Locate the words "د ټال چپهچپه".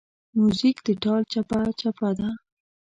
0.85-2.09